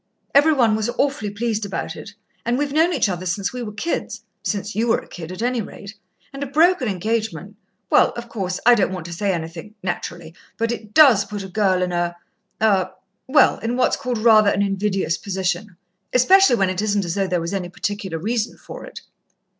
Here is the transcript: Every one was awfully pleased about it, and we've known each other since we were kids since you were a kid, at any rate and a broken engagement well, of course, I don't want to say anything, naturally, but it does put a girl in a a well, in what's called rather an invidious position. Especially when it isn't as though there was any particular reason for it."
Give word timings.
Every 0.33 0.51
one 0.53 0.75
was 0.75 0.89
awfully 0.97 1.29
pleased 1.29 1.63
about 1.63 1.95
it, 1.95 2.15
and 2.43 2.57
we've 2.57 2.73
known 2.73 2.91
each 2.91 3.07
other 3.07 3.27
since 3.27 3.53
we 3.53 3.61
were 3.61 3.71
kids 3.71 4.23
since 4.41 4.75
you 4.75 4.87
were 4.87 4.97
a 4.97 5.07
kid, 5.07 5.31
at 5.31 5.43
any 5.43 5.61
rate 5.61 5.93
and 6.33 6.41
a 6.41 6.47
broken 6.47 6.87
engagement 6.87 7.55
well, 7.91 8.09
of 8.13 8.27
course, 8.27 8.59
I 8.65 8.73
don't 8.73 8.91
want 8.91 9.05
to 9.05 9.13
say 9.13 9.31
anything, 9.31 9.75
naturally, 9.83 10.33
but 10.57 10.71
it 10.71 10.95
does 10.95 11.25
put 11.25 11.43
a 11.43 11.47
girl 11.47 11.83
in 11.83 11.91
a 11.91 12.15
a 12.59 12.87
well, 13.27 13.59
in 13.59 13.77
what's 13.77 13.95
called 13.95 14.17
rather 14.17 14.49
an 14.49 14.63
invidious 14.63 15.19
position. 15.19 15.77
Especially 16.13 16.55
when 16.55 16.71
it 16.71 16.81
isn't 16.81 17.05
as 17.05 17.13
though 17.13 17.27
there 17.27 17.39
was 17.39 17.53
any 17.53 17.69
particular 17.69 18.17
reason 18.17 18.57
for 18.57 18.83
it." 18.85 19.01